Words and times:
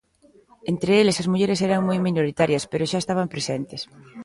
Entre 0.71 0.91
eles, 1.01 1.17
as 1.21 1.29
mulleres 1.31 1.59
eran 1.67 1.81
moi 1.87 1.97
minoritarias, 2.07 2.63
pero 2.71 2.89
xa 2.91 2.99
estaban 3.01 3.31
presentes. 3.35 3.81